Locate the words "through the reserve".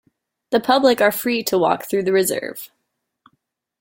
1.87-2.71